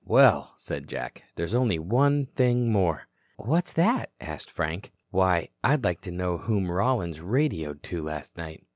[0.07, 3.07] "Well," said Jack, "there's only one thing more."
[3.37, 4.91] "What is that?" asked Frank.
[5.11, 8.65] "Why, I'd like to know whom Rollins radioed to last night."